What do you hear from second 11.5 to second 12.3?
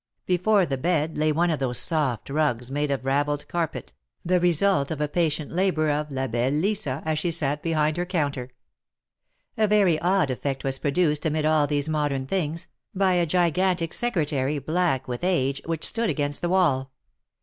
these modern